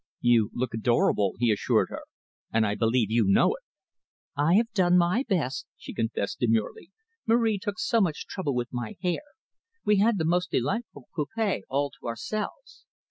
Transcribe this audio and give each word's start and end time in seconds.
"You 0.21 0.49
look 0.55 0.73
adorable," 0.73 1.35
he 1.37 1.51
assured 1.51 1.89
her, 1.91 2.01
"and 2.51 2.65
I 2.65 2.73
believe 2.73 3.11
you 3.11 3.23
know 3.27 3.53
it." 3.53 3.61
"I 4.35 4.55
have 4.55 4.73
done 4.73 4.97
my 4.97 5.23
best," 5.29 5.67
she 5.77 5.93
confessed 5.93 6.39
demurely. 6.39 6.89
"Marie 7.27 7.59
took 7.59 7.77
so 7.77 8.01
much 8.01 8.25
trouble 8.25 8.55
with 8.55 8.69
my 8.73 8.95
hair. 9.03 9.21
We 9.85 9.97
had 9.97 10.17
the 10.17 10.25
most 10.25 10.49
delightful 10.49 11.07
coupe 11.15 11.61
all 11.69 11.91
to 11.91 12.07
ourselves. 12.07 12.87